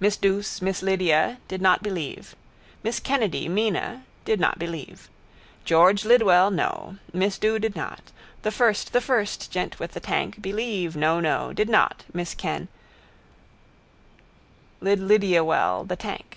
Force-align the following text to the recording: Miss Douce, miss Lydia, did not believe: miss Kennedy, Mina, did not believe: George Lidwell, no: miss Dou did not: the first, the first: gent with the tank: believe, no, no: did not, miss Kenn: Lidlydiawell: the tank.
Miss 0.00 0.18
Douce, 0.18 0.60
miss 0.60 0.82
Lydia, 0.82 1.38
did 1.48 1.62
not 1.62 1.82
believe: 1.82 2.36
miss 2.82 3.00
Kennedy, 3.00 3.48
Mina, 3.48 4.04
did 4.26 4.38
not 4.38 4.58
believe: 4.58 5.08
George 5.64 6.04
Lidwell, 6.04 6.50
no: 6.50 6.98
miss 7.14 7.38
Dou 7.38 7.58
did 7.58 7.74
not: 7.74 8.12
the 8.42 8.50
first, 8.50 8.92
the 8.92 9.00
first: 9.00 9.50
gent 9.50 9.80
with 9.80 9.92
the 9.92 9.98
tank: 10.00 10.42
believe, 10.42 10.94
no, 10.94 11.20
no: 11.20 11.54
did 11.54 11.70
not, 11.70 12.04
miss 12.12 12.34
Kenn: 12.34 12.68
Lidlydiawell: 14.82 15.88
the 15.88 15.96
tank. 15.96 16.36